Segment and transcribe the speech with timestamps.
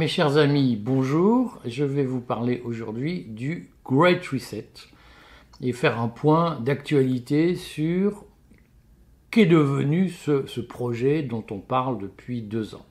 [0.00, 1.58] Mes chers amis, bonjour.
[1.66, 4.70] Je vais vous parler aujourd'hui du Great Reset
[5.60, 8.24] et faire un point d'actualité sur
[9.30, 12.86] qu'est devenu ce, projet dont on parle depuis deux ans.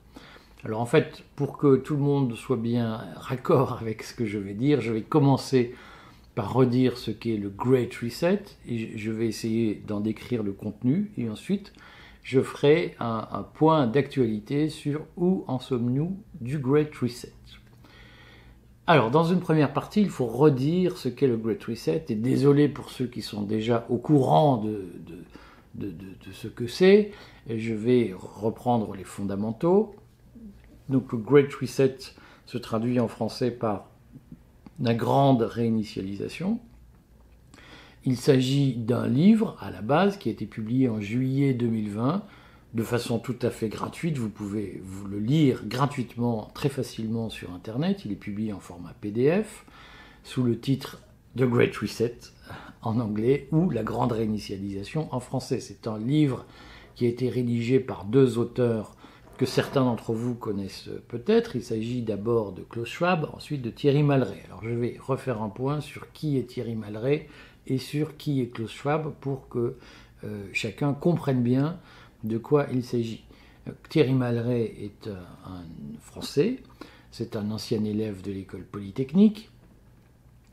[0.64, 4.38] Alors en fait, pour que tout le monde soit bien raccord avec ce que je
[4.38, 5.74] vais dire, je vais commencer
[6.36, 11.10] par redire ce qu'est le Great Reset et je vais essayer d'en décrire le contenu
[11.18, 11.72] et ensuite
[12.22, 17.32] je ferai un, point d'actualité sur où en sommes-nous du Great Reset.
[18.86, 22.68] Alors, dans une première partie, il faut redire ce qu'est le Great Reset, et désolé
[22.68, 24.90] pour ceux qui sont déjà au courant de,
[25.74, 27.12] de, de, de ce que c'est,
[27.48, 29.94] je vais reprendre les fondamentaux.
[30.88, 31.98] Donc, le Great Reset
[32.46, 33.88] se traduit en français par
[34.80, 36.58] la grande réinitialisation.
[38.06, 42.22] Il s'agit d'un livre à la base qui a été publié en juillet 2020
[42.72, 44.16] de façon tout à fait gratuite.
[44.16, 48.06] Vous pouvez vous le lire gratuitement très facilement sur Internet.
[48.06, 49.66] Il est publié en format PDF
[50.24, 51.02] sous le titre
[51.36, 52.16] The Great Reset
[52.80, 55.60] en anglais ou La Grande Réinitialisation en français.
[55.60, 56.46] C'est un livre
[56.94, 58.96] qui a été rédigé par deux auteurs
[59.36, 61.56] que certains d'entre vous connaissent peut-être.
[61.56, 64.42] Il s'agit d'abord de Klaus Schwab, ensuite de Thierry Malray.
[64.46, 67.26] Alors je vais refaire un point sur qui est Thierry Malray
[67.70, 69.76] et sur qui est Klaus Schwab pour que
[70.24, 71.78] euh, chacun comprenne bien
[72.24, 73.24] de quoi il s'agit.
[73.88, 75.62] Thierry Malray est un, un
[76.02, 76.58] Français,
[77.10, 79.50] c'est un ancien élève de l'école polytechnique.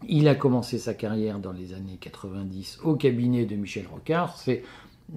[0.08, 4.38] Il a commencé sa carrière dans les années 90 au cabinet de Michel Rocard.
[4.38, 4.64] C'est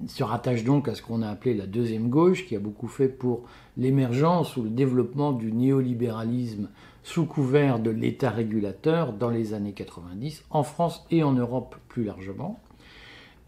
[0.07, 3.09] se rattache donc à ce qu'on a appelé la deuxième gauche, qui a beaucoup fait
[3.09, 3.43] pour
[3.81, 6.69] l'émergence ou le développement du néolibéralisme
[7.03, 12.03] sous couvert de l'État régulateur dans les années 90, en France et en Europe plus
[12.03, 12.61] largement.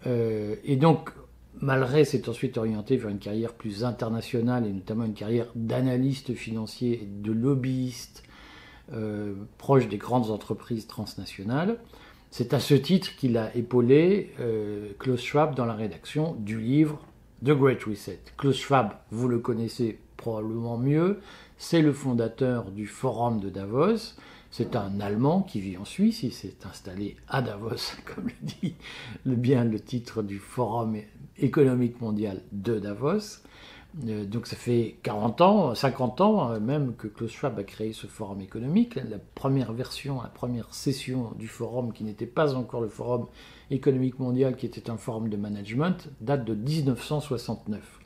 [0.07, 1.11] Euh, et donc,
[1.61, 7.03] Malray s'est ensuite orienté vers une carrière plus internationale et notamment une carrière d'analyste financier
[7.03, 8.23] et de lobbyiste
[8.91, 11.77] euh, proche des grandes entreprises transnationales.
[12.31, 16.99] C'est à ce titre qu'il a épaulé euh, Klaus Schwab dans la rédaction du livre
[17.45, 18.19] The Great Reset.
[18.35, 21.19] Klaus Schwab, vous le connaissez probablement mieux,
[21.57, 24.15] c'est le fondateur du Forum de Davos.
[24.51, 28.75] C'est un Allemand qui vit en Suisse, il s'est installé à Davos, comme le dit
[29.25, 30.95] le bien le titre du Forum
[31.37, 33.41] économique mondial de Davos.
[34.07, 37.91] Euh, donc ça fait 40 ans, 50 ans euh, même que Klaus Schwab a créé
[37.91, 38.95] ce forum économique.
[38.95, 43.27] La première version, la première session du forum, qui n'était pas encore le forum
[43.71, 47.99] économique mondial, qui était un forum de management, date de 1969.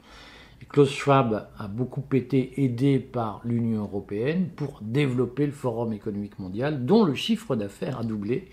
[0.69, 6.85] Klaus Schwab a beaucoup été aidé par l'Union européenne pour développer le forum économique mondial,
[6.85, 8.49] dont le chiffre d'affaires a doublé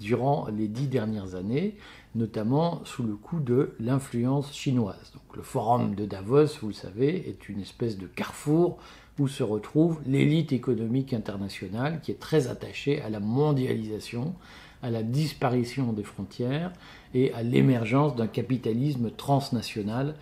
[0.00, 1.76] durant les dix dernières années
[2.14, 5.12] notamment sous le coup de l'influence chinoise.
[5.36, 8.78] Le forum de Davos, vous le savez, est une espèce de carrefour
[9.18, 14.34] où se retrouve l'élite économique internationale qui est très attachée à la mondialisation,
[14.82, 16.72] à la disparition des frontières
[17.14, 20.14] et à l'émergence d'un capitalisme transnational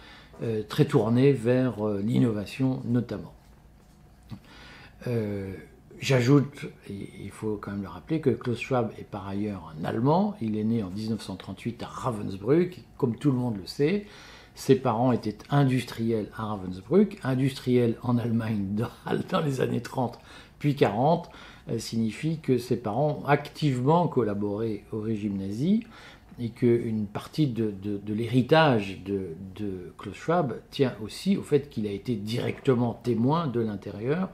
[0.69, 3.33] très tourné vers euh, l'innovation notamment.
[5.07, 5.53] Euh,
[5.99, 10.37] J'ajoute, il faut quand même le rappeler, que Klaus Schwab est par ailleurs un Allemand.
[10.43, 14.05] Il est né en 1938 à Ravensbrück, comme tout le monde le sait.
[14.55, 17.19] Ses parents étaient industriels à Ravensbrück.
[17.23, 18.77] Industriels en Allemagne
[19.31, 20.19] dans les années 30
[20.59, 21.31] puis 40
[21.69, 25.85] euh, signifie que ses parents ont activement collaboré au régime nazi
[26.39, 27.73] et qu'une partie de,
[28.07, 33.61] l'héritage de, de Klaus Schwab tient aussi au fait qu'il a été directement témoin de
[33.61, 34.29] l'intérieur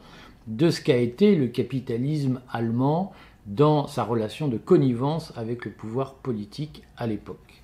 [0.46, 3.12] de ce qu'a été le capitalisme allemand
[3.46, 7.62] dans sa relation de connivence avec le pouvoir politique à l'époque.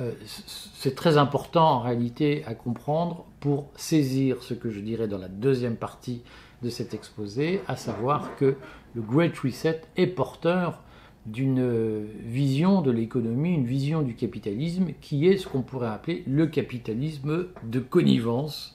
[0.00, 5.18] Euh, c'est très important en réalité à comprendre pour saisir ce que je dirais dans
[5.18, 6.22] la deuxième partie
[6.62, 8.56] de cet exposé, à savoir que
[8.94, 10.80] le Great Reset est porteur
[11.26, 16.46] d'une vision de l'économie, une vision du capitalisme qui est ce qu'on pourrait appeler le
[16.46, 18.74] capitalisme de connivence,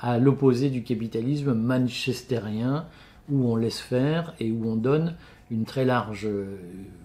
[0.00, 2.86] à l'opposé du capitalisme manchestérien
[3.30, 5.16] où on laisse faire et où on donne
[5.50, 6.28] une très large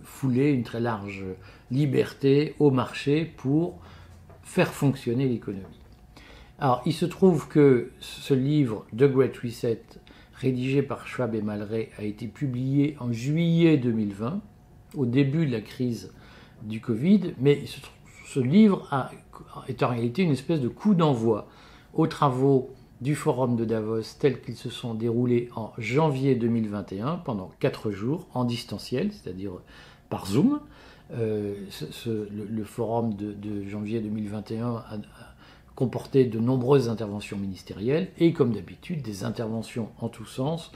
[0.04, 1.24] foulée, une très large
[1.72, 3.80] liberté au marché pour
[4.44, 5.64] faire fonctionner l'économie.
[6.60, 9.82] Alors, il se trouve que ce livre, The Great Reset,
[10.36, 14.42] rédigé par Schwab et Malray, a été publié en juillet 2020,
[14.96, 16.12] au début de la crise
[16.64, 17.64] du Covid, mais
[18.28, 18.88] ce livre
[19.68, 21.48] est en réalité une espèce de coup d'envoi
[21.94, 22.70] aux travaux
[23.02, 28.28] du forum de Davos tels qu'ils se sont déroulés en janvier 2021 pendant quatre jours
[28.34, 29.52] en distanciel, c'est-à-dire
[30.10, 30.60] par Zoom.
[31.14, 31.54] Euh,
[32.32, 35.00] le, forum de, de, janvier 2021 a, a
[35.76, 40.72] comporté de nombreuses interventions ministérielles et comme d'habitude des interventions en tous sens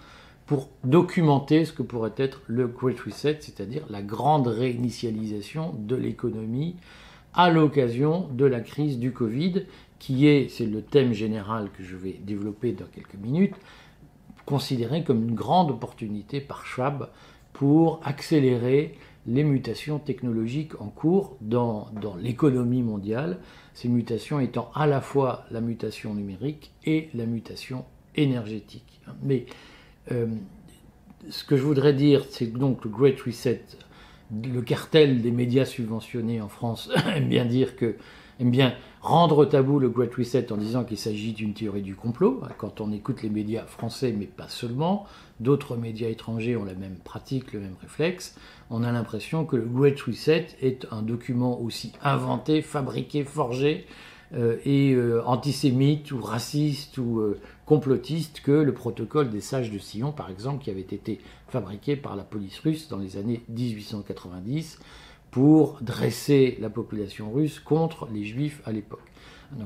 [0.49, 6.75] pour documenter ce que pourrait être le Great Reset, c'est-à-dire la grande réinitialisation de l'économie
[7.35, 9.65] à l'occasion de la crise du Covid,
[9.99, 13.53] qui est, c'est le thème général que je vais développer dans quelques minutes,
[14.47, 17.09] considéré comme une grande opportunité par Schwab
[17.53, 18.95] pour accélérer
[19.27, 23.37] les mutations technologiques en cours dans, dans l'économie mondiale,
[23.75, 27.85] ces mutations étant à la fois la mutation numérique et la mutation
[28.15, 28.99] énergétique.
[29.21, 29.45] Mais
[30.11, 30.27] euh,
[31.29, 33.63] ce que je voudrais dire, c'est donc le Great Reset,
[34.31, 37.95] le cartel des médias subventionnés en France aime bien dire que
[38.39, 42.41] aime bien rendre tabou le Great Reset en disant qu'il s'agit d'une théorie du complot,
[42.57, 45.05] quand on écoute les médias français, mais pas seulement,
[45.39, 48.37] d'autres médias étrangers ont la même pratique, le même réflexe,
[48.69, 53.85] on a l'impression que le Great Reset est un document aussi inventé, fabriqué, forgé,
[54.63, 60.11] et euh, antisémite ou raciste ou euh, complotiste que le protocole des sages de Sion,
[60.11, 64.79] par exemple, qui avait été fabriqué par la police russe dans les années 1890
[65.31, 69.01] pour dresser la population russe contre les juifs à l'époque.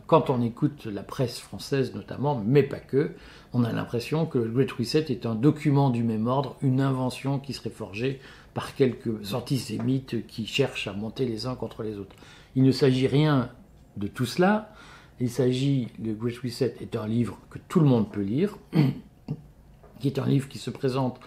[0.08, 3.12] Quand on écoute la presse française notamment, mais pas que,
[3.52, 7.38] on a l'impression que le Great Reset est un document du même ordre, une invention
[7.38, 8.22] qui serait forgée
[8.54, 12.16] par quelques antisémites qui cherchent à monter les uns contre les autres.
[12.56, 13.50] Il ne s'agit rien
[13.98, 14.74] de tout cela.
[15.20, 18.58] Il s'agit, le Great Reset est un livre que tout le monde peut lire,
[20.00, 21.20] qui est un livre qui se présente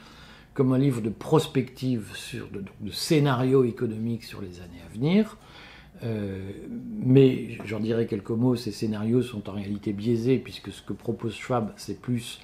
[0.54, 5.36] comme un livre de prospective sur de, de scénario économique sur les années à venir.
[6.02, 6.50] Euh,
[7.04, 11.34] mais j'en dirai quelques mots, ces scénarios sont en réalité biaisés, puisque ce que propose
[11.34, 12.40] Schwab, c'est plus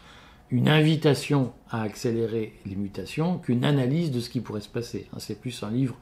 [0.51, 5.07] une invitation à accélérer les mutations qu'une analyse de ce qui pourrait se passer.
[5.13, 5.97] Hein, c'est plus un livre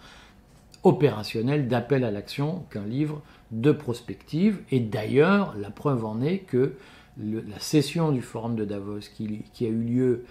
[0.83, 4.61] opérationnel d'appel à l'action qu'un livre de prospective.
[4.71, 6.75] Et d'ailleurs, la preuve en est que
[7.19, 10.25] la session du Forum de Davos qui, a eu lieu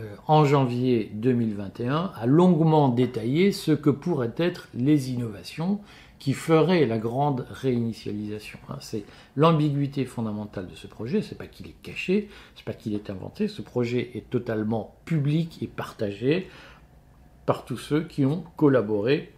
[0.00, 5.80] euh, en janvier 2021 a longuement détaillé ce que pourraient être les innovations
[6.18, 8.58] qui feraient la grande réinitialisation.
[8.68, 8.76] Hein.
[8.80, 9.04] C'est
[9.36, 13.46] l'ambiguïté fondamentale de ce projet, c'est pas qu'il est caché, c'est pas qu'il est inventé,
[13.46, 16.48] ce projet est totalement public et partagé
[17.46, 19.33] par tous ceux qui ont collaboré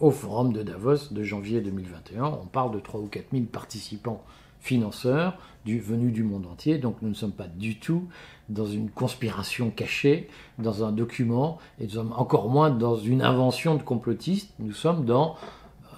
[0.00, 2.24] au forum de Davos de janvier 2021.
[2.24, 4.22] On parle de 3 ou 4 000 participants
[4.60, 5.38] financeurs
[5.76, 8.04] venus du monde entier, donc nous ne sommes pas du tout
[8.48, 10.28] dans une conspiration cachée,
[10.58, 15.04] dans un document, et nous sommes encore moins dans une invention de complotistes, nous sommes
[15.04, 15.36] dans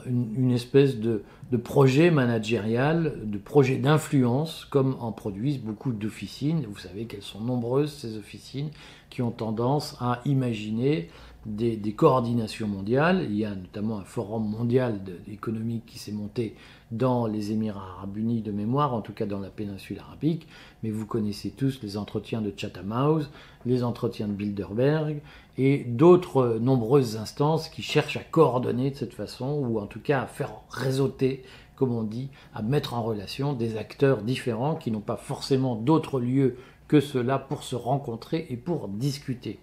[0.07, 1.23] une, espèce de,
[1.53, 6.65] de, projet managérial, de projet d'influence, comme en produisent beaucoup d'officines.
[6.67, 8.71] Vous savez qu'elles sont nombreuses, ces officines,
[9.11, 11.11] qui ont tendance à imaginer
[11.47, 13.27] des, coordinations mondiales.
[13.29, 15.01] Il y a notamment un forum mondial
[15.31, 16.55] économique qui s'est monté
[16.91, 20.47] dans les Émirats arabes unis de mémoire, en tout cas dans la péninsule arabique.
[20.83, 23.31] Mais vous connaissez tous les entretiens de Chatham House,
[23.65, 25.21] les entretiens de Bilderberg
[25.57, 30.23] et d'autres nombreuses instances qui cherchent à coordonner de cette façon, ou en tout cas
[30.23, 31.43] à faire réseauter
[31.81, 36.21] comme on dit, à mettre en relation des acteurs différents qui n'ont pas forcément d'autres
[36.21, 36.59] lieux
[36.89, 39.61] que cela pour se rencontrer et pour discuter.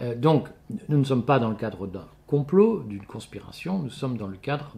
[0.00, 0.48] Euh, donc,
[0.88, 4.36] nous ne sommes pas dans le cadre d'un complot, d'une conspiration, nous sommes dans le
[4.36, 4.74] cadre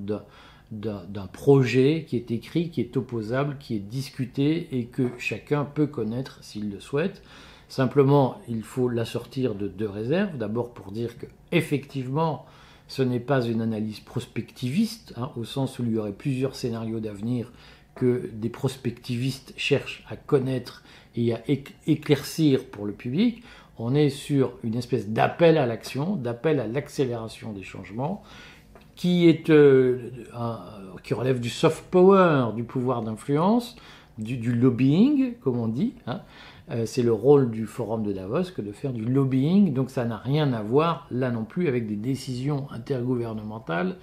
[0.70, 5.86] d'un projet qui est écrit, qui est opposable, qui est discuté et que chacun peut
[5.86, 7.22] connaître s'il le souhaite.
[7.68, 10.36] Simplement, il faut l'assortir de deux réserves.
[10.36, 12.46] D'abord pour dire que effectivement,
[12.88, 17.00] ce n'est pas une analyse prospectiviste, hein, au sens où il y aurait plusieurs scénarios
[17.00, 17.52] d'avenir
[17.94, 20.82] que des prospectivistes cherchent à connaître
[21.14, 21.42] et à
[21.86, 23.42] éclaircir pour le public
[23.78, 28.22] on est sur une espèce d'appel à l'action, d'appel à l'accélération des changements,
[28.94, 30.10] qui, est, euh,
[31.02, 33.76] qui relève du soft power, du pouvoir d'influence,
[34.18, 35.94] du, lobbying, comme on dit.
[36.06, 36.20] Hein.
[36.70, 40.04] Euh, c'est le rôle du forum de Davos que de faire du lobbying, donc ça
[40.04, 43.96] n'a rien à voir là non plus avec des décisions intergouvernementales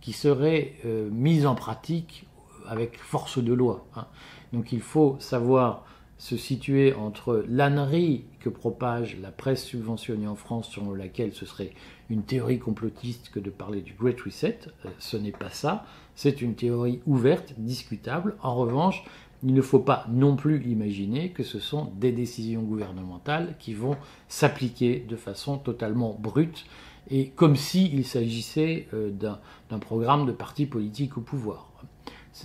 [0.00, 2.26] qui seraient euh, mises en pratique
[2.68, 3.86] avec force de loi.
[3.96, 4.06] Hein.
[4.52, 5.84] Donc il faut savoir
[6.24, 11.72] se situer entre l'ânerie que propage la presse subventionnée en France, selon laquelle ce serait
[12.08, 14.60] une théorie complotiste que de parler du Great Reset.
[14.86, 15.84] Euh, ce n'est pas ça.
[16.14, 18.36] C'est une théorie ouverte, discutable.
[18.42, 19.04] En revanche,
[19.42, 23.98] il ne faut pas non plus imaginer que ce sont des décisions gouvernementales qui vont
[24.26, 26.64] s'appliquer de façon totalement brute
[27.10, 31.68] et comme s'il s'agissait euh, d'un programme de parti politique au pouvoir.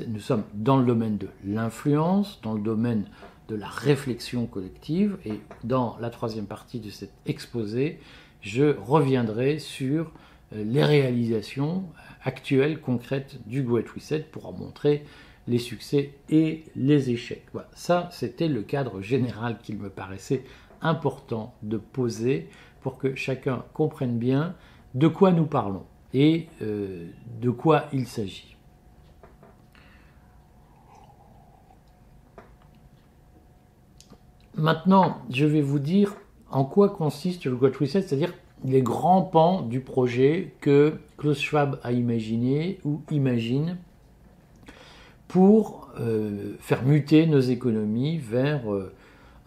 [0.06, 3.06] Nous sommes dans le domaine de l'influence, dans le domaine
[3.50, 5.18] de la réflexion collective.
[5.26, 8.00] Et dans la troisième partie de cet exposé,
[8.42, 10.12] je reviendrai sur
[10.54, 11.86] euh, les réalisations
[12.24, 15.04] actuelles, concrètes du Great Reset pour en montrer
[15.48, 17.48] les succès et les échecs.
[17.54, 17.70] Voilà.
[17.74, 20.44] Ça, c'était le cadre général qu'il me paraissait
[20.82, 22.50] important de poser
[22.82, 24.56] pour que chacun comprenne bien
[24.94, 27.08] de quoi nous parlons et euh,
[27.42, 28.56] de quoi il s'agit.
[34.60, 36.16] Maintenant, je vais vous dire
[36.52, 38.34] en quoi consiste le Great Reset, c'est-à-dire
[38.66, 43.78] les grands pans du projet que Klaus Schwab a imaginé ou imagine
[45.30, 48.92] pour euh, faire muter nos économies vers euh,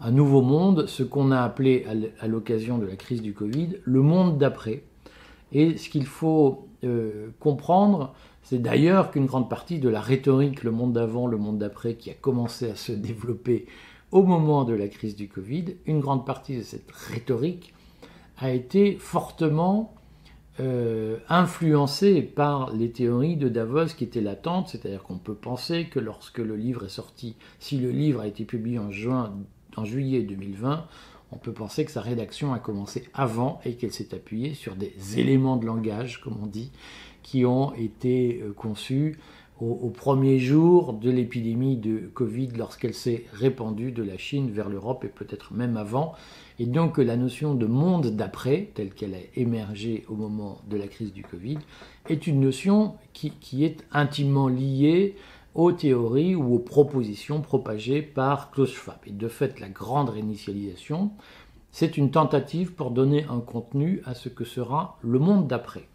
[0.01, 1.85] un nouveau monde, ce qu'on a appelé
[2.19, 4.81] à l'occasion de la crise du Covid le monde d'après.
[5.51, 10.71] Et ce qu'il faut euh, comprendre, c'est d'ailleurs qu'une grande partie de la rhétorique, le
[10.71, 13.67] monde d'avant, le monde d'après, qui a commencé à se développer
[14.13, 17.73] au moment de la crise du Covid, une grande partie de cette rhétorique
[18.37, 19.95] a été fortement
[20.59, 25.99] euh, influencée par les théories de Davos qui étaient latentes, c'est-à-dire qu'on peut penser que
[25.99, 29.33] lorsque le livre est sorti, si le livre a été publié en, juin,
[29.77, 30.85] en juillet 2020,
[31.31, 34.93] on peut penser que sa rédaction a commencé avant et qu'elle s'est appuyée sur des
[35.19, 36.71] éléments de langage, comme on dit,
[37.23, 39.17] qui ont été euh, conçus
[39.63, 45.05] au, premier jour de l'épidémie de Covid lorsqu'elle s'est répandue de la Chine vers l'Europe
[45.05, 46.13] et peut-être même avant.
[46.59, 50.87] Et donc la notion de monde d'après, telle qu'elle a émergé au moment de la
[50.87, 51.59] crise du Covid,
[52.09, 55.15] est une notion qui, qui est intimement liée
[55.55, 58.97] aux théories ou aux propositions propagées par Klaus Schwab.
[59.05, 61.11] Et de fait, la grande réinitialisation,
[61.71, 65.87] c'est une tentative pour donner un contenu à ce que sera le monde d'après.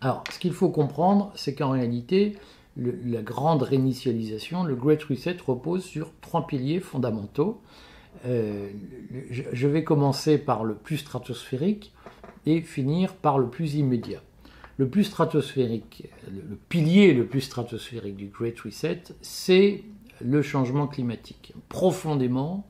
[0.00, 2.36] Alors, ce qu'il faut comprendre, c'est qu'en réalité,
[2.76, 7.60] la grande réinitialisation, le Great Reset, repose sur trois piliers fondamentaux.
[8.26, 8.68] Euh,
[9.30, 11.92] je vais commencer par le plus stratosphérique
[12.46, 14.22] et finir par le plus immédiat.
[14.76, 19.82] Le plus stratosphérique, le, pilier le plus stratosphérique du Great Reset, c'est
[20.20, 21.52] le changement climatique.
[21.68, 22.66] Profondément,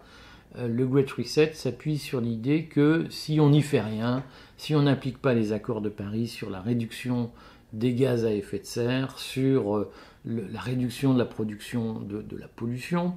[0.56, 4.24] le Great Reset s'appuie sur l'idée que si on n'y fait rien,
[4.56, 7.30] si on n'applique pas les accords de Paris sur la réduction
[7.72, 9.90] des gaz à effet de serre, sur euh,
[10.24, 13.14] la réduction de la production de, la pollution,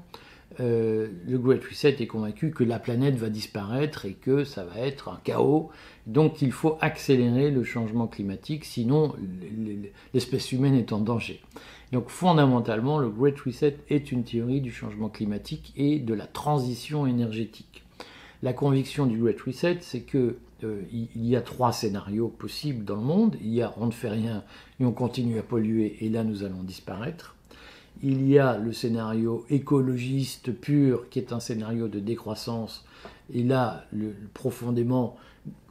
[0.59, 4.79] euh, le Great Reset est convaincu que la planète va disparaître et que ça va
[4.79, 5.69] être un chaos.
[6.07, 9.15] Donc il faut accélérer le changement climatique, sinon
[10.13, 11.41] l'espèce humaine est en danger.
[11.91, 17.05] Donc fondamentalement, le Great Reset est une théorie du changement climatique et de la transition
[17.05, 17.83] énergétique.
[18.43, 22.95] La conviction du Great Reset, c'est que euh, il y a trois scénarios possibles dans
[22.95, 23.35] le monde.
[23.41, 24.43] Il y a on ne fait rien
[24.79, 27.35] et on continue à polluer et là nous allons disparaître.
[28.03, 32.85] Il y a le scénario écologiste pur qui est un scénario de décroissance
[33.33, 33.85] et là
[34.33, 35.17] profondément.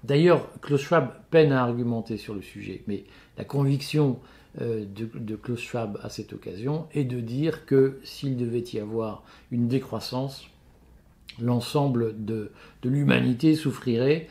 [0.04, 3.04] D'ailleurs, Klaus Schwab peine à argumenter sur le sujet, mais
[3.36, 4.18] la conviction
[4.60, 9.22] euh, de, Klaus Schwab à cette occasion est de dire que s'il devait y avoir
[9.52, 10.46] une décroissance,
[11.40, 12.50] l'ensemble de,
[12.84, 14.28] l'humanité souffrirait.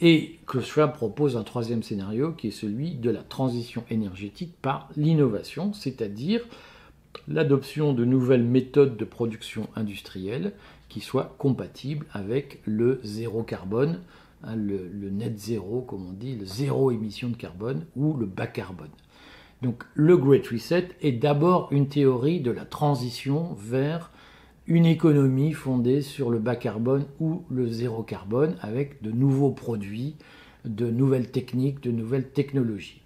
[0.00, 4.88] Et Klaus Schwab propose un troisième scénario qui est celui de la transition énergétique par
[4.96, 6.42] l'innovation, c'est-à-dire
[7.28, 10.52] l'adoption de nouvelles méthodes de production industrielle
[10.88, 14.00] qui soient compatibles avec le zéro carbone,
[14.42, 18.26] hein, le, le, net zéro, comme on dit, le zéro émission de carbone ou le
[18.26, 18.90] bas carbone.
[19.62, 24.10] Donc le Great Reset est d'abord une théorie de la transition vers
[24.66, 30.16] une économie fondée sur le bas carbone ou le zéro carbone avec de nouveaux produits,
[30.64, 33.02] de nouvelles techniques, de nouvelles technologies.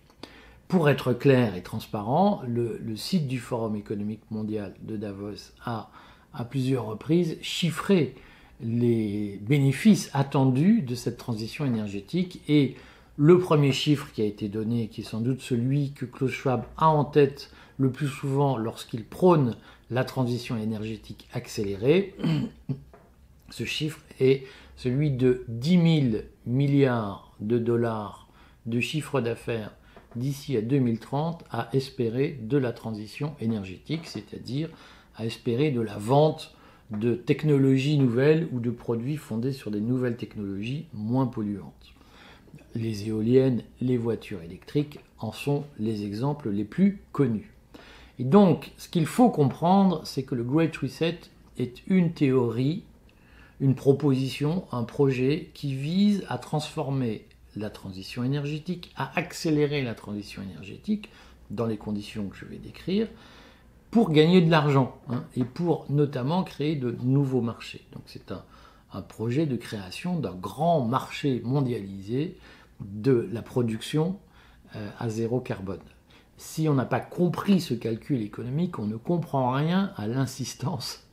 [0.74, 5.88] Pour être clair et transparent, le, site du Forum économique mondial de Davos a
[6.32, 8.16] à plusieurs reprises chiffré
[8.60, 12.42] les bénéfices attendus de cette transition énergétique.
[12.48, 12.74] Et
[13.16, 16.64] le premier chiffre qui a été donné, qui est sans doute celui que Klaus Schwab
[16.76, 19.56] a en tête le plus souvent lorsqu'il prône
[19.92, 22.16] la transition énergétique accélérée,
[23.50, 28.26] ce chiffre est celui de 10 000 milliards de dollars
[28.66, 29.70] de chiffre d'affaires
[30.16, 34.70] d'ici à 2030 à espérer de la transition énergétique, c'est-à-dire
[35.16, 36.54] à espérer de la vente
[36.90, 41.94] de technologies nouvelles ou de produits fondés sur des nouvelles technologies moins polluantes.
[42.74, 47.52] Les éoliennes, les voitures électriques en sont les exemples les plus connus.
[48.18, 51.18] Et donc, ce qu'il faut comprendre, c'est que le Great Reset
[51.58, 52.84] est une théorie,
[53.60, 57.24] une proposition, un projet qui vise à transformer
[57.56, 61.10] la transition énergétique, à accélérer la transition énergétique
[61.50, 63.08] dans les conditions que je vais décrire,
[63.90, 67.84] pour gagner de l'argent hein, et pour notamment créer de nouveaux marchés.
[67.92, 68.42] Donc c'est un,
[69.08, 72.38] projet de création d'un grand marché mondialisé
[72.80, 74.20] de la production
[74.76, 75.80] euh, à zéro carbone
[76.36, 81.03] si on n'a pas compris ce calcul économique, on ne comprend rien à l'insistance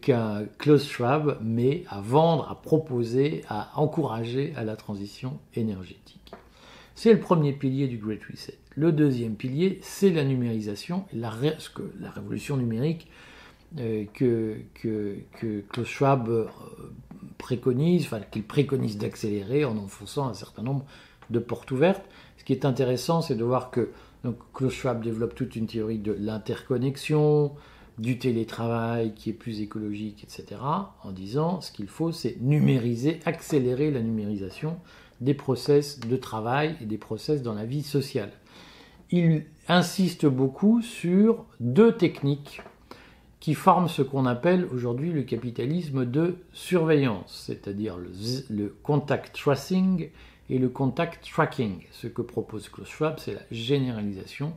[0.00, 6.32] qu'un Klaus Schwab met à vendre, à proposer, à encourager à la transition énergétique.
[6.94, 8.58] C'est le premier pilier du Great Reset.
[8.74, 11.32] Le deuxième pilier, c'est la numérisation, la,
[12.00, 13.08] la révolution numérique
[13.78, 16.46] euh, que, que, que, Klaus Schwab euh,
[17.36, 20.86] préconise, enfin qu'il préconise d'accélérer en enfonçant un certain nombre
[21.28, 22.04] de portes ouvertes.
[22.38, 23.90] Ce qui est intéressant, c'est de voir que
[24.54, 27.52] Klaus Schwab développe toute une théorie de l'interconnexion,
[27.98, 30.60] du télétravail qui est plus écologique, etc.,
[31.02, 34.78] en disant ce qu'il faut, c'est numériser, accélérer la numérisation
[35.20, 38.30] des process de travail et des process dans la vie sociale.
[39.10, 42.62] Il insiste beaucoup sur deux techniques
[43.40, 50.10] qui forment ce qu'on appelle aujourd'hui le capitalisme de surveillance, c'est-à-dire le, contact tracing
[50.50, 51.82] et le contact tracking.
[51.92, 54.54] Ce que propose Klaus Schwab, c'est la généralisation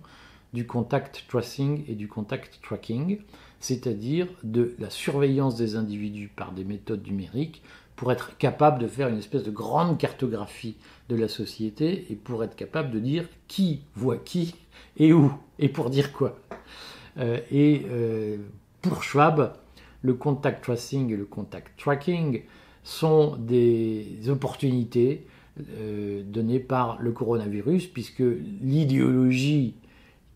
[0.53, 3.19] du contact tracing et du contact tracking,
[3.59, 7.61] c'est-à-dire de la surveillance des individus par des méthodes numériques
[7.95, 10.75] pour être capable de faire une espèce de grande cartographie
[11.09, 14.55] de la société et pour être capable de dire qui voit qui
[14.97, 16.39] et où et pour dire quoi.
[17.17, 18.37] Euh, et euh,
[18.81, 19.53] pour Schwab,
[20.01, 22.41] le contact tracing et le contact tracking
[22.83, 25.27] sont des opportunités
[25.77, 28.23] euh, données par le coronavirus, puisque
[28.61, 29.75] l'idéologie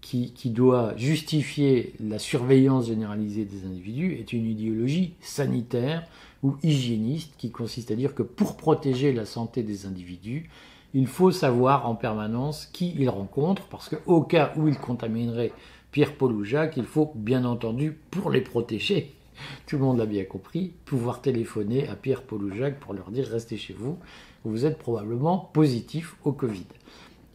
[0.06, 6.04] qui, doit justifier la surveillance généralisée des individus est une idéologie sanitaire
[6.44, 10.48] ou hygiéniste qui consiste à dire que pour protéger la santé des individus,
[10.94, 15.52] il faut savoir en permanence qui ils rencontrent, parce qu'au cas où ils contamineraient
[15.92, 19.16] Pierre-Paul ou Jacques, il faut bien entendu, pour les protéger,
[19.66, 23.28] tout le monde l'a bien compris, pouvoir téléphoner à Pierre-Paul ou Jacques pour leur dire
[23.28, 23.98] restez chez vous,
[24.44, 26.68] vous êtes probablement positif au Covid.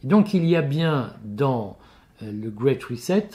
[0.05, 1.75] donc il y a bien dans
[2.21, 3.29] le Great Reset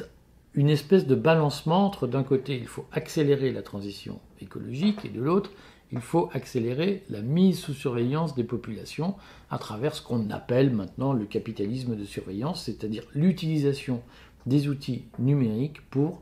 [0.54, 5.20] une espèce de balancement entre d'un côté il faut accélérer la transition écologique et de
[5.20, 5.50] l'autre
[5.92, 9.14] il faut accélérer la mise sous surveillance des populations
[9.50, 14.02] à travers ce qu'on appelle maintenant le capitalisme de surveillance, c'est-à-dire l'utilisation
[14.46, 16.20] des outils numériques pour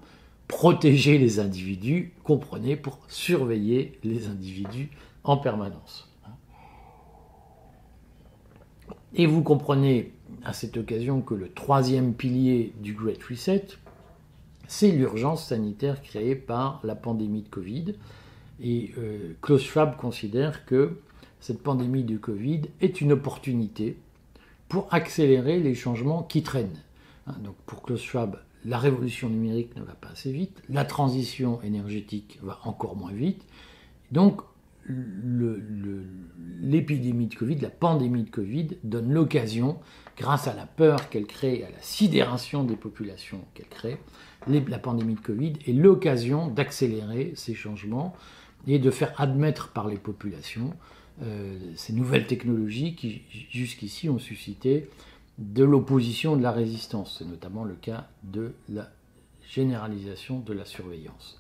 [0.49, 4.91] protéger les individus, comprenez, pour surveiller les individus
[5.25, 6.11] en permanence.
[9.15, 10.13] Et vous comprenez
[10.45, 13.67] à cette occasion que le troisième pilier du Great Reset,
[14.69, 17.95] c'est l'urgence sanitaire créée par la pandémie de Covid.
[18.63, 20.99] Et euh, Klaus Schwab considère que
[21.41, 23.97] cette pandémie de Covid est une opportunité
[24.69, 26.81] pour accélérer les changements qui traînent.
[27.27, 31.61] Hein, donc pour Klaus Schwab, la révolution numérique ne va pas assez vite, la transition
[31.63, 33.45] énergétique va encore moins vite.
[34.11, 34.41] Donc
[36.61, 39.79] l'épidémie de Covid, la pandémie de Covid donne l'occasion,
[40.17, 43.99] grâce à la peur qu'elle crée, à la sidération des populations qu'elle crée,
[44.47, 48.15] la pandémie de Covid est l'occasion d'accélérer ces changements
[48.67, 50.75] et de faire admettre par les populations
[51.23, 54.89] euh, ces nouvelles technologies qui jusqu'ici ont suscité
[55.39, 57.17] de l'opposition de la résistance.
[57.19, 58.91] C'est notamment le cas de la
[59.49, 61.39] généralisation de la surveillance.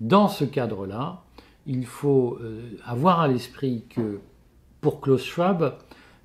[0.00, 1.23] Dans ce cadre-là,
[1.66, 4.20] il faut euh, avoir à l'esprit que
[4.80, 5.76] pour Klaus Schwab,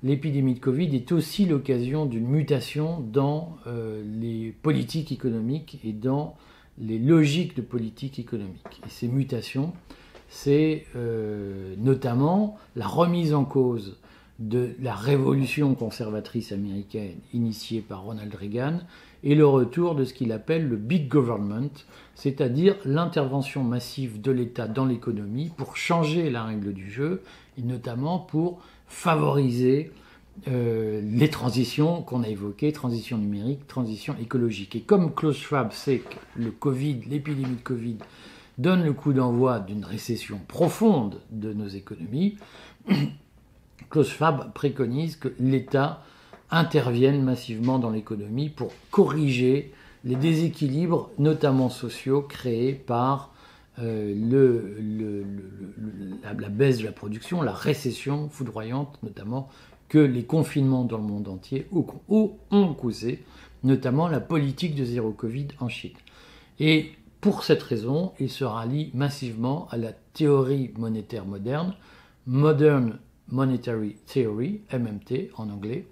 [0.02, 6.36] l'épidémie de Covid est aussi l'occasion d'une mutation dans euh, les politiques économiques et dans
[6.78, 8.80] les logiques de politique économique.
[8.86, 9.72] Et ces mutations,
[10.28, 13.98] c'est euh, notamment la remise en cause
[14.40, 18.80] de la révolution conservatrice américaine initiée par Ronald Reagan
[19.22, 21.70] et le retour de ce qu'il appelle le big government,
[22.14, 27.22] c'est-à-dire l'intervention massive de l'État dans l'économie pour changer la règle du jeu
[27.58, 29.92] et notamment pour favoriser
[30.48, 34.74] euh, les transitions qu'on a évoquées, transition numérique, transition écologique.
[34.74, 37.98] Et comme Klaus Schwab sait que le Covid, l'épidémie de Covid,
[38.56, 42.36] donne le coup d'envoi d'une récession profonde de nos économies,
[43.90, 46.02] Klaus Schwab préconise que l'État
[46.50, 49.72] intervienne massivement dans l'économie pour corriger
[50.04, 53.34] les déséquilibres, notamment sociaux, créés par
[53.80, 54.14] euh,
[56.22, 59.48] la, baisse de la production, la récession foudroyante, notamment
[59.88, 63.24] que les confinements dans le monde entier ont causé,
[63.64, 65.96] notamment la politique de zéro Covid en Chine.
[66.60, 71.74] Et pour cette raison, il se rallie massivement à la théorie monétaire moderne,
[72.26, 72.98] Modern
[73.30, 75.86] Monetary Theory, MMT en anglais,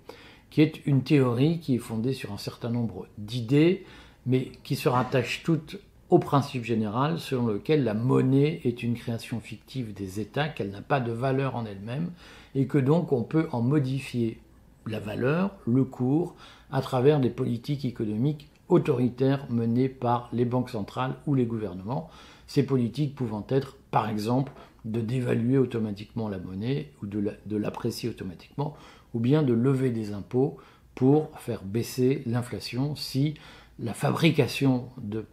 [0.50, 3.84] qui est une théorie qui est fondée sur un certain nombre d'idées,
[4.26, 5.78] mais qui se rattache toutes
[6.10, 10.80] au principe général selon lequel la monnaie est une création fictive des États, qu'elle n'a
[10.80, 12.10] pas de valeur en elle-même,
[12.54, 14.38] et que donc on peut en modifier
[14.86, 16.34] la valeur, le cours,
[16.70, 22.10] à travers des politiques économiques autoritaires menées par les banques centrales ou les gouvernements.
[22.46, 24.52] ces politiques pouvant être, par exemple,
[24.84, 28.76] de dévaluer automatiquement la monnaie ou de l'apprécier automatiquement,
[29.14, 30.58] ou bien de lever des impôts
[30.94, 33.34] pour faire baisser l'inflation si
[33.78, 35.24] la fabrication de,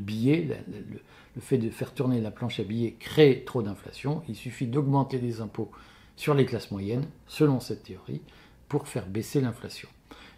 [0.00, 4.22] billets, le, fait de faire tourner la planche à billets crée trop d'inflation.
[4.28, 5.70] Il suffit d'augmenter les impôts
[6.16, 8.22] sur les classes moyennes, selon cette théorie,
[8.68, 9.88] pour faire baisser l'inflation.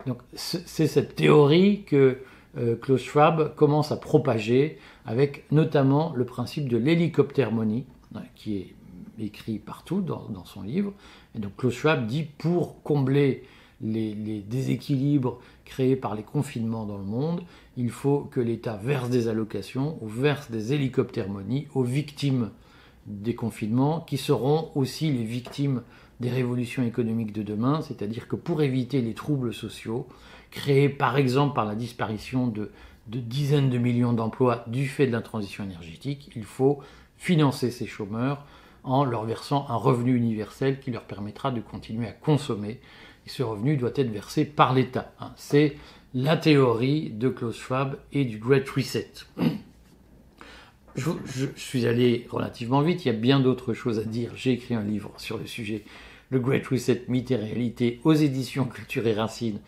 [0.07, 2.19] Donc c'est cette théorie que
[2.57, 7.98] euh, Klaus Schwab commence à propager avec notamment le principe de l'hélicoptère-monie, hein,
[8.35, 8.75] qui est
[9.19, 10.93] écrit partout dans, son livre.
[11.35, 13.45] Et donc Klaus Schwab dit pour combler
[13.81, 17.43] les, les, déséquilibres créés par les confinements dans le monde,
[17.77, 22.51] il faut que l'État verse des allocations ou verse des hélicoptères-monies aux victimes
[23.09, 25.83] des confinements, qui seront aussi les victimes
[26.21, 30.07] des révolutions économiques de demain, c'est-à-dire que pour éviter les troubles sociaux,
[30.51, 32.71] créés par exemple par la disparition de,
[33.07, 36.81] dizaines de millions d'emplois du fait de la transition énergétique, il faut
[37.19, 38.47] financer ces chômeurs
[38.85, 42.81] en leur versant un revenu universel qui leur permettra de continuer à consommer.
[43.27, 45.13] Et ce revenu doit être versé par l'État.
[45.21, 45.33] Hein.
[45.37, 45.77] C'est
[46.15, 49.11] la théorie de Klaus Schwab et du Great Reset.
[50.97, 54.33] Je, suis allé relativement vite, il y a bien d'autres choses à dire.
[54.35, 55.85] J'ai écrit un livre sur le sujet,
[56.31, 59.61] Le Great Reset, mythe et réalité, aux éditions Culture et Racine.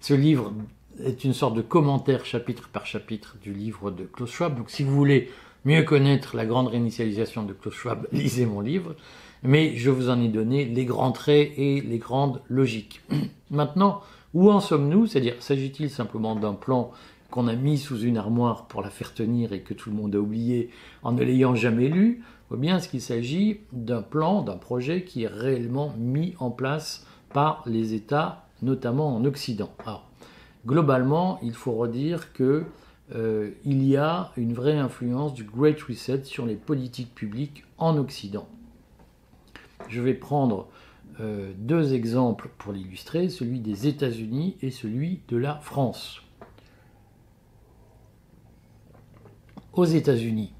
[0.00, 0.54] Ce livre
[1.04, 4.56] est une sorte de commentaire chapitre par chapitre du livre de Klaus Schwab.
[4.56, 5.30] Donc si vous voulez
[5.68, 8.94] mieux connaître la grande réinitialisation de Klaus Schwab, lisez mon livre.
[9.42, 13.02] Mais je vous en ai donné les grands traits et les grandes logiques.
[13.50, 14.00] Maintenant,
[14.32, 15.06] où en sommes-nous?
[15.06, 16.90] C'est-à-dire, s'agit-il simplement d'un plan
[17.30, 20.16] qu'on a mis sous une armoire pour la faire tenir et que tout le monde
[20.16, 20.70] a oublié
[21.02, 25.24] en ne l'ayant jamais lu Ou bien est-ce qu'il s'agit d'un plan, d'un projet qui
[25.24, 29.70] est réellement mis en place par les États notamment en Occident?
[29.84, 30.08] Alors,
[30.66, 32.64] globalement, il faut redire que
[33.14, 37.96] euh, il y a une vraie influence du Great Reset sur les politiques publiques en
[37.96, 38.48] Occident.
[39.88, 40.68] Je vais prendre
[41.20, 46.22] euh, deux exemples pour l'illustrer, celui des États-Unis et celui de la France.
[49.72, 50.52] Aux États-Unis,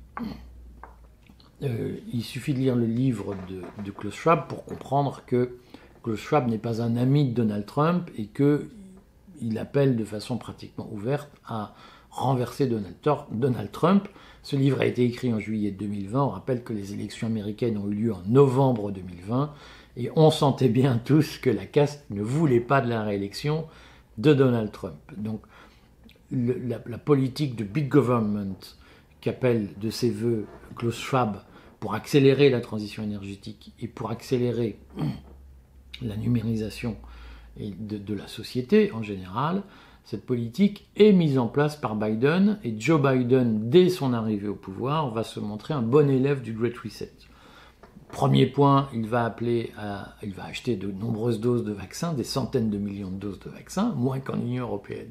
[1.62, 5.58] euh, il suffit de lire le livre de, de Klaus Schwab pour comprendre que
[6.02, 10.88] que Schwab n'est pas un ami de Donald Trump et qu'il appelle de façon pratiquement
[10.92, 11.74] ouverte à
[12.10, 14.08] renverser Donald, Trump.
[14.42, 16.22] Ce livre a été écrit en juillet 2020.
[16.22, 19.52] On rappelle que les élections américaines ont eu lieu en novembre 2020
[19.96, 23.66] et on sentait bien tous que la caste ne voulait pas de la réélection
[24.16, 24.96] de Donald Trump.
[25.16, 25.42] Donc
[26.30, 28.56] la, politique de big government
[29.20, 31.42] qu'appelle de ses voeux Klaus Schwab
[31.80, 34.78] pour accélérer la transition énergétique et pour accélérer
[36.02, 36.96] la numérisation
[37.58, 39.62] de, la société en général,
[40.08, 44.54] cette politique est mise en place par Biden et Joe Biden, dès son arrivée au
[44.54, 47.12] pouvoir, va se montrer un bon élève du Great Reset.
[48.10, 49.36] Premier point, il va
[50.46, 54.18] acheter de nombreuses doses de vaccins, des centaines de millions de doses de vaccins, moins
[54.18, 55.10] qu'en Union européenne,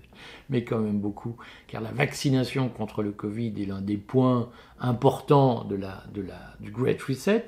[0.49, 1.35] mais quand même beaucoup,
[1.67, 6.05] car la vaccination contre le Covid est l'un des points importants de la,
[6.59, 7.45] du Great Reset.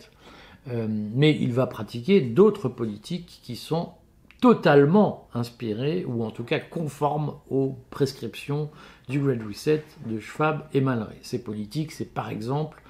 [0.68, 3.94] Euh, mais il va pratiquer d'autres politiques qui sont
[4.40, 8.70] totalement inspirées, ou en tout cas conformes aux prescriptions
[9.08, 11.18] du Great Reset de Schwab et Mallory.
[11.22, 12.82] Ces politiques, c'est par exemple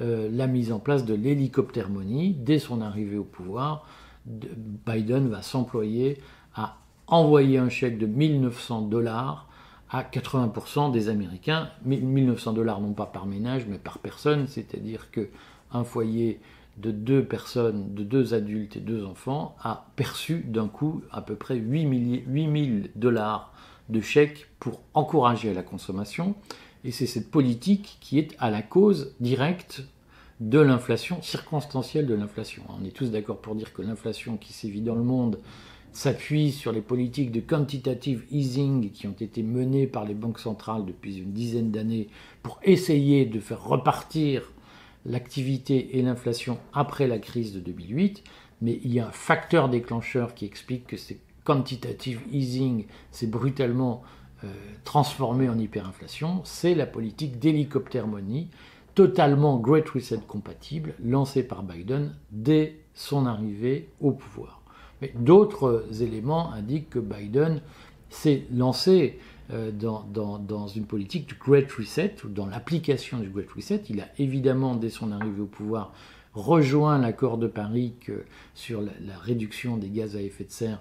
[0.00, 2.34] euh, la mise en place de l'hélicoptère-monie.
[2.34, 3.86] Dès son arrivée au pouvoir,
[4.26, 6.18] Biden va s'employer
[6.54, 6.76] à
[7.08, 9.48] envoyer un chèque de 1900 dollars
[9.90, 11.68] à 80% des Américains.
[11.84, 15.28] 1900 dollars non pas par ménage, mais par personne, c'est-à-dire que
[15.72, 16.40] un foyer
[16.78, 21.34] de deux personnes, de deux adultes et deux enfants, a perçu d'un coup à peu
[21.34, 23.52] près 8 000 dollars
[23.88, 26.34] de chèques pour encourager la consommation.
[26.84, 29.84] Et c'est cette politique qui est à la cause directe
[30.40, 32.62] de l'inflation, circonstancielle de l'inflation.
[32.68, 35.38] On est tous d'accord pour dire que l'inflation qui sévit dans le monde
[35.92, 40.86] s'appuie sur les politiques de quantitative easing qui ont été menées par les banques centrales
[40.86, 42.08] depuis une dizaine d'années
[42.42, 44.50] pour essayer de faire repartir
[45.04, 48.22] l'activité et l'inflation après la crise de 2008,
[48.60, 54.02] mais il y a un facteur déclencheur qui explique que ces quantitative easing s'est brutalement
[54.44, 54.52] euh,
[54.84, 58.48] transformé en hyperinflation, c'est la politique d'hélicoptère money,
[58.94, 64.62] totalement Great Reset compatible, lancée par Biden dès son arrivée au pouvoir.
[65.00, 67.60] Mais d'autres éléments indiquent que Biden
[68.10, 69.18] s'est lancé
[69.52, 73.82] euh, dans, une politique du Great Reset, ou dans l'application du Great Reset.
[73.90, 75.92] Il a évidemment, dès son arrivée au pouvoir,
[76.34, 77.92] rejoint l'accord de Paris
[78.54, 80.80] sur la, réduction des gaz à effet de serre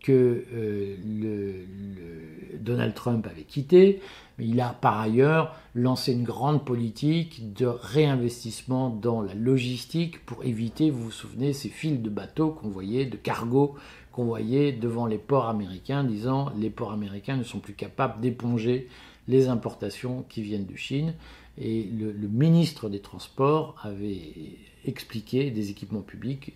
[0.00, 4.00] que euh, le, Donald Trump avait quitté,
[4.38, 10.90] il a par ailleurs lancé une grande politique de réinvestissement dans la logistique pour éviter,
[10.90, 13.74] vous vous souvenez, ces fils de bateaux qu'on voyait, de cargo
[14.18, 14.36] qu'on
[14.72, 18.88] devant les ports américains, disant les ports américains ne sont plus capables d'éponger
[19.28, 21.14] les importations qui viennent de Chine.
[21.56, 26.52] Et le, le ministre des Transports avait expliqué, des équipements publics,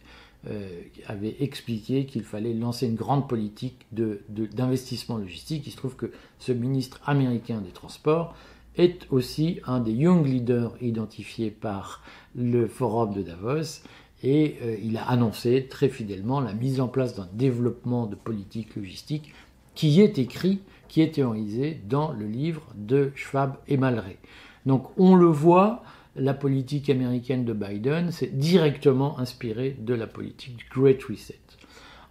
[0.49, 0.69] euh,
[1.07, 5.65] avait expliqué qu'il fallait lancer une grande politique d'investissement de, logistique.
[5.69, 8.35] Il se trouve que ce ministre américain des Transports
[8.77, 12.03] est aussi un des young leaders identifiés par
[12.35, 13.85] le forum de Davos
[14.23, 18.77] et euh, il a annoncé très fidèlement la mise en place d'un développement de politique
[18.77, 19.33] logistique
[19.75, 24.19] qui est écrit, qui est théorisé dans le livre de Schwab et Malray.
[24.67, 25.83] Donc on le voit,
[26.15, 31.41] la politique américaine de Biden s'est directement inspirée de la politique du Great Reset.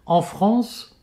[0.05, 0.97] En France,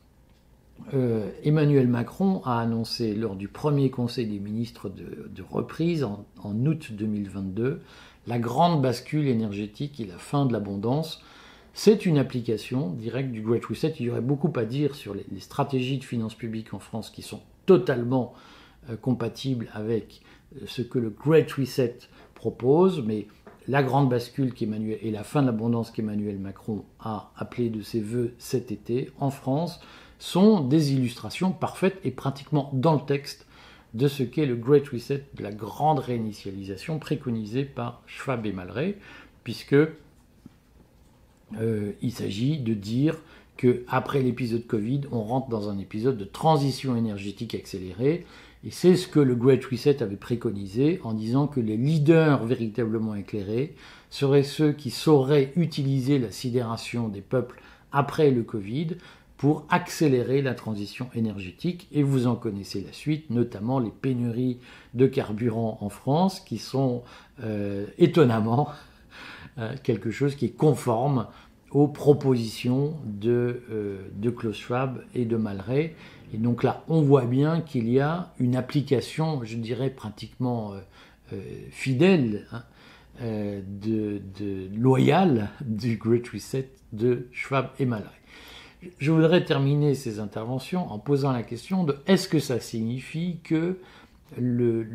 [0.94, 6.92] euh, Emmanuel Macron a annoncé lors du premier Conseil des ministres de, reprise en, août
[6.92, 7.80] 2022
[8.28, 11.22] la grande bascule énergétique et la fin de l'abondance.
[11.72, 13.94] C'est une application directe du Great Reset.
[13.98, 17.22] Il y aurait beaucoup à dire sur les, stratégies de finances publiques en France qui
[17.22, 18.34] sont totalement
[18.90, 20.20] euh, compatibles avec
[20.56, 21.98] euh, ce que le Great Reset
[22.34, 23.28] propose, mais
[23.66, 28.34] la grande bascule et la fin de l'abondance qu'Emmanuel Macron a appelé de ses voeux
[28.38, 29.80] cet été en France
[30.18, 33.46] sont des illustrations parfaites et pratiquement dans le texte
[33.94, 38.96] de ce qu'est le Great Reset, de la grande réinitialisation préconisée par Schwab et Malray,
[39.44, 43.16] puisque euh, il s'agit de dire
[43.56, 48.24] que après l'épisode Covid, on rentre dans un épisode de transition énergétique accélérée
[48.64, 53.14] et c'est ce que le Great Reset avait préconisé en disant que les leaders véritablement
[53.14, 53.74] éclairés
[54.10, 57.60] seraient ceux qui sauraient utiliser la sidération des peuples
[57.92, 58.88] après le Covid
[59.38, 61.88] pour accélérer la transition énergétique.
[61.92, 64.58] Et vous en connaissez la suite, notamment les pénuries
[64.94, 67.02] de carburant en France, qui sont
[67.42, 68.68] euh, étonnamment
[69.58, 71.26] euh, quelque chose qui est conforme
[71.70, 75.94] aux propositions de, euh, de Klaus Schwab et de Malray.
[76.34, 80.74] Et donc là, on voit bien qu'il y a une application, je dirais pratiquement
[81.32, 82.62] euh, fidèle, hein,
[83.20, 84.20] euh, de,
[84.76, 88.17] loyale du Great Reset de Schwab et Malray.
[88.98, 93.78] Je voudrais terminer ces interventions en posant la question de est-ce que ça signifie que
[94.36, 94.86] le,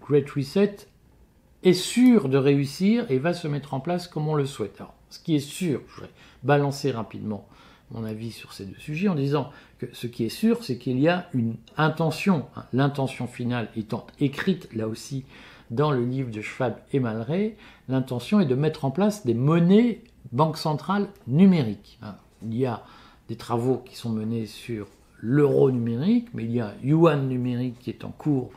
[0.00, 0.76] Great Reset
[1.62, 4.80] est sûr de réussir et va se mettre en place comme on le souhaite.
[4.80, 6.10] Alors, ce qui est sûr, je vais
[6.42, 7.46] balancer rapidement
[7.90, 10.98] mon avis sur ces deux sujets en disant que ce qui est sûr, c'est qu'il
[10.98, 15.24] y a une intention, hein, l'intention finale étant écrite là aussi
[15.70, 17.56] dans le livre de Schwab et Malray,
[17.88, 21.98] l'intention est de mettre en place des monnaies banques centrales numériques.
[22.02, 22.16] Hein.
[22.44, 22.82] Il y a
[23.28, 24.86] des travaux qui sont menés sur
[25.18, 28.50] l'euro numérique, mais il y a yuan numérique qui est en cours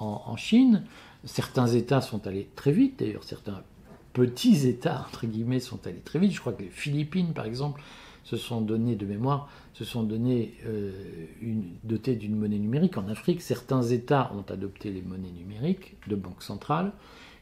[0.00, 0.84] en, Chine.
[1.24, 3.62] Certains États sont allés très vite, d'ailleurs certains
[4.12, 6.32] petits États, entre guillemets, sont allés très vite.
[6.32, 7.80] Je crois que les Philippines, par exemple,
[8.24, 10.92] se sont donnés de mémoire, se sont donnés euh,
[11.40, 12.98] d'une monnaie numérique.
[12.98, 16.92] En Afrique, certains États ont adopté les monnaies numériques de banque centrale.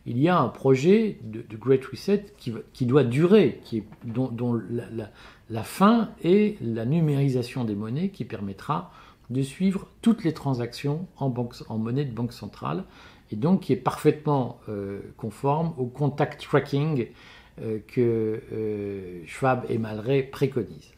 [0.07, 3.61] Il y a un projet de, Great Reset qui, doit durer,
[4.05, 5.11] dont, la,
[5.63, 8.91] fin est la numérisation des monnaies qui permettra
[9.31, 11.31] de suivre toutes les transactions en,
[11.79, 12.85] monnaie de banque centrale
[13.33, 17.07] et donc qui est parfaitement euh, conforme au contact tracking
[17.61, 20.93] euh, que euh, Schwab et Malray préconisent.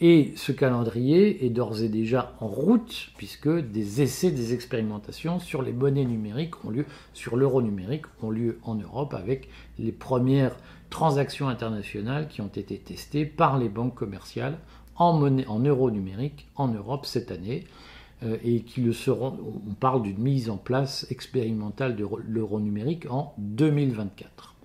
[0.00, 5.62] Et ce calendrier est d'ores et déjà en route, puisque des essais, des expérimentations sur
[5.62, 9.48] les monnaies numériques ont lieu, sur l'euro numérique, ont lieu en Europe, avec
[9.80, 10.56] les premières
[10.90, 14.58] transactions internationales qui ont été testées par les banques commerciales
[14.96, 17.66] en, monnaie, en euro numérique en Europe cette année.
[18.42, 23.32] et qui le seront, on parle d'une mise en place expérimentale de l'euro numérique en
[23.38, 24.56] 2024.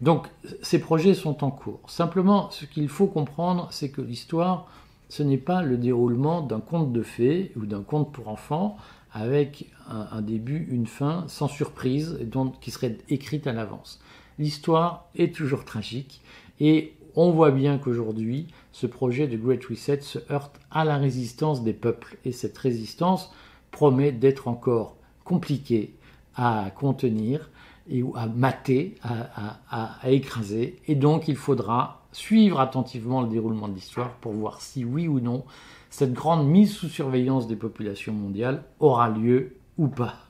[0.00, 0.28] Donc
[0.62, 1.80] ces projets sont en cours.
[1.86, 4.66] Simplement, ce qu'il faut comprendre, c'est que l'histoire,
[5.08, 8.76] ce n'est pas le déroulement d'un conte de fées ou d'un conte pour enfants
[9.12, 14.00] avec un, début, une fin, sans surprise, donc, qui serait écrite à l'avance.
[14.40, 16.22] L'histoire est toujours tragique
[16.60, 21.62] et on voit bien qu'aujourd'hui, ce projet de Great Reset se heurte à la résistance
[21.62, 23.30] des peuples et cette résistance
[23.70, 25.94] promet d'être encore compliquée
[26.36, 27.50] à contenir
[27.90, 30.76] et à mater, à, écraser.
[30.88, 35.20] Et donc il faudra suivre attentivement le déroulement de l'histoire pour voir si oui ou
[35.20, 35.44] non
[35.90, 40.29] cette grande mise sous surveillance des populations mondiales aura lieu ou pas.